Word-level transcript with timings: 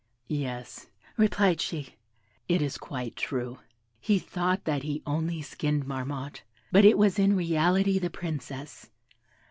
'Yes,' 0.27 0.87
replied 1.15 1.61
she, 1.61 1.93
'it 2.49 2.59
is 2.59 2.79
quite 2.79 3.15
true; 3.15 3.59
he 3.99 4.17
thought 4.17 4.63
that 4.63 4.81
he 4.81 5.03
only 5.05 5.43
skinned 5.43 5.85
Marmotte, 5.85 6.41
but 6.71 6.83
it 6.85 6.97
was 6.97 7.19
in 7.19 7.35
reality 7.35 7.99
the 7.99 8.09
Princess. 8.09 8.89